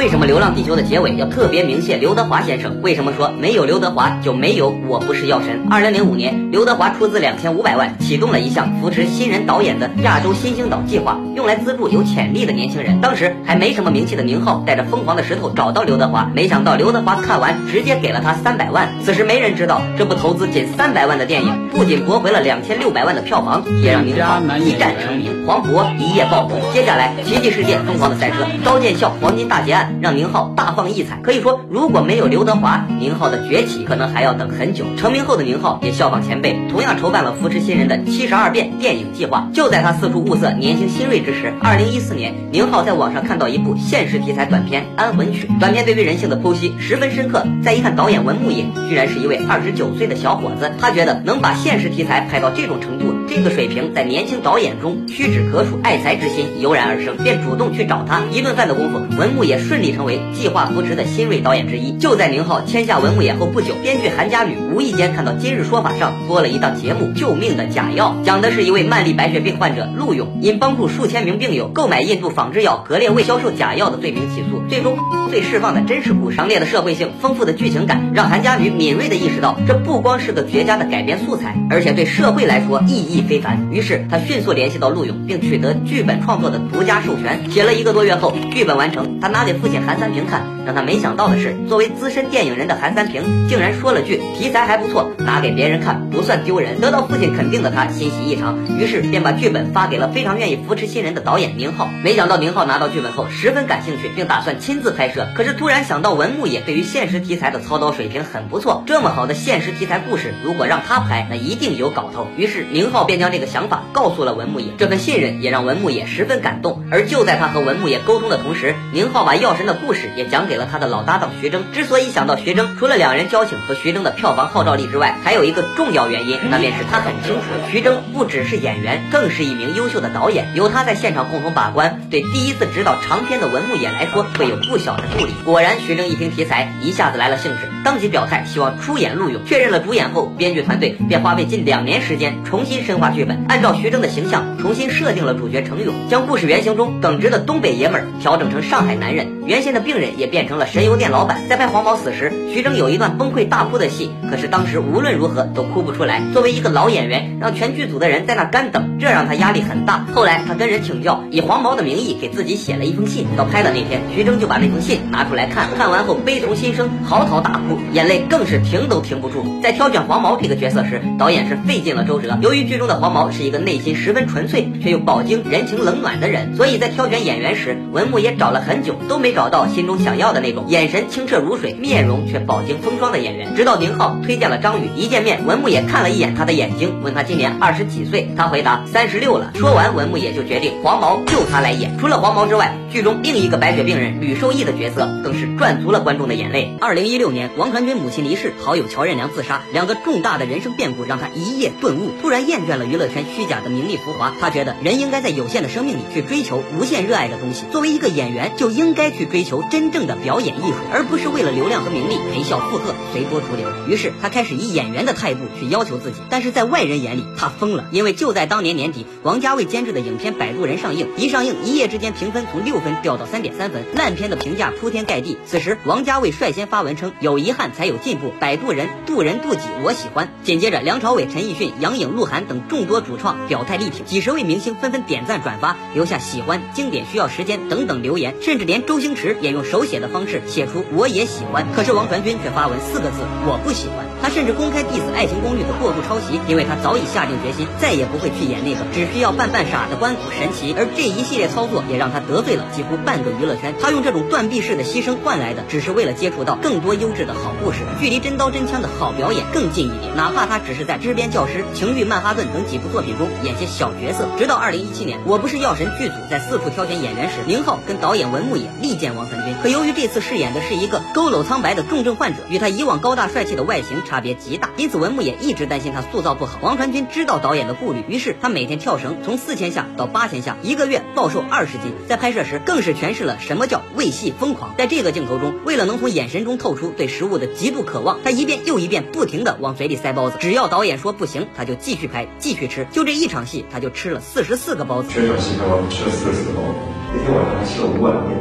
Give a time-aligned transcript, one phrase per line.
[0.00, 2.80] 为什么《流浪地球》的结尾要特别鸣谢刘德华先生？
[2.80, 5.66] 为什么说没有刘德华就没有我不是药神？
[5.70, 13.02] 二零零五年，刘德华出资两千五百万，启动了一项扶持新人导演的亚洲新星导计划，用来资助有潜力的年轻人。
[13.02, 18.88] 当时还没什么名气的宁浩，带着疯狂的石头找到刘德华，没想到刘德华看完直接给了他三百万。
[19.04, 26.58] 此时没人知道，这部投资仅三百万的电影，不仅夺回了两千六百万的票房，也让宁浩一战成名，黄渤一夜爆红。
[26.72, 31.18] 接下来，奇迹世界疯狂的赛车，刀剑笑黄金大劫案，让宁浩大放异彩。
[31.22, 34.84] 可以说，如果没有刘德华，宁浩的崛起可能还要等很久。
[34.96, 39.48] 成名后的宁浩也效仿前辈，同样筹办了扶持新人的七十二变电影计划。
[39.52, 45.48] 就在他四处物色年轻新锐之时，二零一四年，宁浩在网上看到一部现实题材短片《安魂曲》。
[45.60, 47.44] 短片对于人性的剖析十分深刻。
[47.62, 50.70] 再一看导演文牧野，居然是一位二十九岁的小伙子。
[50.80, 55.78] 他觉得能把现实题材拍到这种程度，这个水平在年轻导演中屈指可数。
[55.82, 58.20] 爱才之心油然而生，便主动去找他。
[58.32, 61.92] 一顿饭的功夫，文牧野顺利成为计划扶持的新锐导演之一。
[61.98, 74.98] 就在宁浩签下文牧野后不久，编剧韩佳女无意间看到《今日说法》上播了一档节目《救命的假药》，讲的是一位慢粒白血病患者陆勇因帮助数千名病友购买印度仿制药格列卫销售假药的罪名起诉，最终
[75.30, 76.36] 被释放的真实故事。
[76.36, 83.68] 强烈的社会性、丰富的剧情感，让韩佳女敏锐地意识到，这不光是个绝佳的改编素材，而且对社会来说意义非凡。
[83.70, 87.50] 于是他迅速联系到陆勇，并取得剧本创作的独家授权。
[87.50, 90.44] 写了一个多月后，剧本完成，他拿给父亲韩三平看。
[90.66, 101.88] 让他没想到的是，作为资深电影人的韩三平竟然说了句：“题材还不错，拿给别人看不算丢人。”得到父亲肯定的他欣喜异常，于是便把剧本发给了非常愿意扶持新人的导演宁浩。
[102.04, 105.26] 没想到宁浩拿到剧本后十分感兴趣，并打算亲自拍摄。
[105.34, 112.28] 可是突然想到文牧野对于现实题材的操刀水平很不错，这么好的现实题材故事，如果让他拍，那一定有搞头。
[112.36, 114.66] 于是宁浩便将这个想法告诉了文牧野。
[114.76, 116.84] 这份信任也让文牧野十分感动。
[116.92, 121.64] 而就在他和文牧野沟通的同时，宁浩把钥匙神的故事也讲给了他的老搭档徐峥。
[121.74, 130.48] 之所以想到徐峥，除了两人交情和徐峥的票房号召力之外，还有一个重要原因，那便是他很清楚，徐峥不只是演员，更是一名优秀的导演。
[130.54, 135.34] 有他在现场共同把关，对第一次执导长片的文牧野来说，会有不小的助力。
[135.44, 139.44] 果然，徐峥一听题材，一下子来了兴致，当即表态希望出演陆勇。
[139.44, 149.49] 确认了主演后，编剧团队便花费近两年时间重新深化剧本，按照徐峥的形象重新设定了主角程勇，将故事原型中耿直的东北爷们儿调整成上海男人。
[149.50, 151.48] 原先的病人也变成了神油店老板。
[151.48, 156.22] 在拍黄毛死时，徐峥有一段崩溃大哭的戏，可是当时无论如何都哭不出来。
[156.32, 160.06] 作为一个老演员，让全剧组的人在那干等，这让他压力很大。
[160.14, 163.26] 后来他跟人请教，以黄毛的名义给自己写了一封信。
[163.36, 169.44] 到拍的那天，徐峥就把那封信拿出来看，看完后悲从心生，嚎啕大哭，眼泪更是停都停不住。
[169.60, 172.38] 在挑选黄毛这个角色时，导演是费尽了周折。
[172.40, 183.54] 由于剧中的黄毛是一个内心十分纯粹却又饱经人情冷暖的人，所以在挑选演员时，文牧也找了很久都没找找到心中想要的那种眼神清澈如水、面容却饱经风霜的演员。
[183.56, 189.50] 直到宁浩推荐了张宇，一见面，文牧野看了一眼他的眼睛，问他今年二十几岁，他回答三十六了。
[189.54, 191.96] 说完，文牧野就决定黄毛就他来演。
[191.96, 196.76] 除了黄毛之外，剧中另一个白血病人吕受益的角色更是赚足了观众的眼泪。
[196.78, 204.34] 二零一六年，王传君母亲离世，好友乔任梁自杀，两个重大的人生变故让他一夜顿悟，突然厌倦了娱乐圈虚假的名利浮华。
[204.38, 207.64] 他觉得人应该在有限的生命里去追求无限热爱的东西。
[207.72, 213.68] 作为一个演员，就应该去去追求真正的表演艺术，而不是为了流量和名利陪笑附和、随波逐流。
[213.86, 225.36] 于是他开始以演员的态度去要求自己，但是在外人眼里他疯了，因为就在当年年底，王家卫监制的影片《摆渡人》上映，一上映一夜之间评分从六分掉到三点三分，烂片的评价铺天盖地。
[225.44, 241.66] 此时王家卫率先发文称：“有遗憾才有进步，摆渡人渡人渡己，我喜欢。”紧接着梁朝伟、陈奕迅、杨颖、鹿晗等众多主创表态力挺，几十位明星纷纷点赞转发，留下喜欢、经典需要时间等等留言，甚至连周星驰也用手写的方式写出我也喜欢。
[241.74, 244.09] 可是王传君却发文四个字：我不喜欢。
[244.22, 250.74] 他甚至公开 diss《爱情公寓》的过度抄袭，因为他早已下定决心再也不会去演那个只需要扮扮傻的关谷神奇。
[250.76, 253.74] 而这一系列操作也让他得罪了几乎半个娱乐圈。
[253.80, 260.14] 他用这种断臂式的牺牲换来的，只是为了接触到更多优质的好故事，距离真刀真枪的好表演更近一点。
[260.14, 264.28] 哪怕他只是在《支边教师》《情欲曼哈顿》等几部作品中演些小角色。
[264.38, 269.54] 直到二零一七年，《我不是药神》剧组在四处挑选演员时，宁浩跟导演文牧野力荐王传君。
[269.62, 276.58] 可由于这次饰演的是一个佝偻苍白的重症患者，与他以往高大帅气的外形差别极大，因此文牧野一直担心他塑造不好。
[276.62, 281.92] 王传君知道导演的顾虑，于是他每天跳绳从四千下到八千下，一个月暴瘦二十斤。
[282.08, 284.74] 在拍摄时更是诠释了什么叫为戏疯狂。
[284.76, 290.38] 在这个镜头中，为了能从眼神中透出对食物的极度渴望，他一遍又一遍不停地往嘴里塞包子。
[290.40, 292.88] 只要导演说不行，他就继续拍，继续吃。
[292.90, 295.10] 就这一场戏，他就吃了四十四个包子。
[295.14, 296.74] 这场戏拍完吃了四十四个包子，
[297.14, 298.36] 那天晚上吃了五碗面，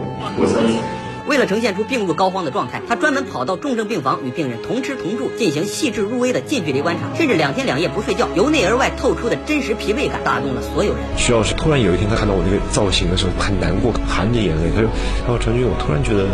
[1.30, 11.04] 为了呈现出病入膏肓的状态，他专门跑到重症病房与病人同吃同住，进行细致入微的近距离观察，甚至两天两夜不睡觉，由内而外透出的真实疲惫感打动了所有人。
[11.18, 14.90] 徐老师突然有一天，他看到我那个造型的时候，很难过，含着眼泪，他说
[15.22, 16.26] ：“他说陈军，我突然觉得。”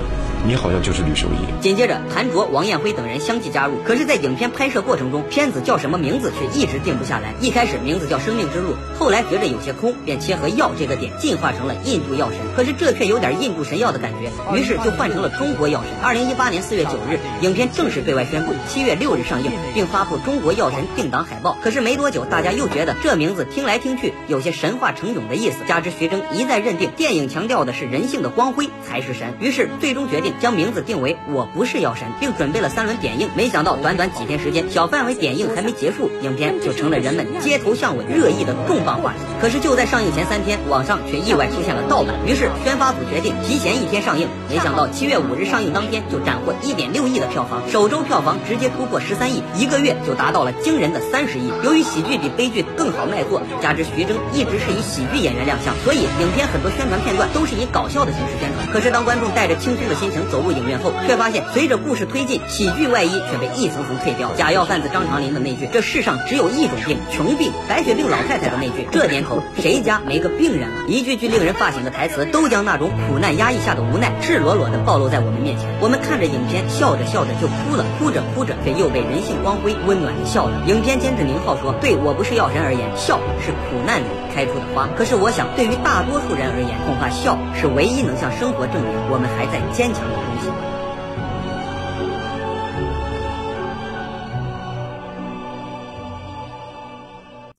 [0.47, 1.61] 你好像就是吕秀仪。
[1.61, 3.73] 紧接着，谭卓、王艳辉等人相继加入。
[3.83, 7.33] 可是，在影片拍摄过程中，片子叫什么名字却一直定不下来。
[7.41, 12.39] 一开始名字叫《生命之路》，后来觉着有些空，便切合“药”这个点，进化成了印度药神。
[12.55, 15.91] 可是这却有点印度神药的感觉，于是就换成了中国药神。
[16.03, 21.57] 二零一八年四月九日，影片正式对外宣布，七月六日上映，并发布中国药神定档海报。
[21.63, 25.57] 可是没多久，大家又觉得这名字听来听去有些神话成勇的意思。
[25.67, 31.17] 加之徐峥一再认定电影强调的是人性的光辉才是神，于是最终决定将名字定为。
[31.31, 39.19] 我不是药神，并准备了三轮点映，没想到短短几天时间，小范围点映还没结束，影片就成了人们街头巷尾热议的重磅话题。
[39.41, 44.27] 可是就在上映前三天，网上却意外出现了盗版，于是宣发组决定提前一天上映。
[44.49, 51.51] 没想到七月五日上映当天就斩获一点六亿的票房，首周票房直接突破十三亿，一个月就达到了惊人的三十亿。
[51.63, 58.67] 由于喜剧比悲剧更好卖座，加之徐峥一直是以喜剧演员亮相，所以影片很多宣传片段都是以搞笑的形式宣传。
[58.71, 64.31] 可是当观众带着轻松的心情走入影院后，却发现，随着故事推进，喜剧外衣却被一层层褪掉。
[64.35, 75.67] 假药贩子张长林的那句“这世上只有一种病，穷病”，白血病老太太的那句“这年头谁家没个病人啊”，一句句令人发醒的台词，都将那种苦难压抑下的无奈赤裸裸地暴露在我们面前。
[75.81, 80.61] 我们看着影片，笑着笑着就哭了，哭着哭着却又被人性光辉温暖的笑了。
[80.67, 84.89] 影片监制宁浩说：“对我不是药神而言，笑是苦难里开出的花。
[84.97, 90.51] 可是我想，对于大多数人而言，恐怕笑是唯一能向生活证明我们还在坚强的东西。”